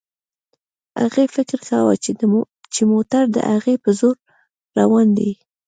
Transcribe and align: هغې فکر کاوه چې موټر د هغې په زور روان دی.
هغې 1.01 1.25
فکر 1.35 1.59
کاوه 1.69 1.93
چې 2.73 2.81
موټر 2.91 3.23
د 3.31 3.37
هغې 3.53 3.75
په 3.83 3.89
زور 3.99 4.15
روان 4.79 5.07
دی. 5.17 5.31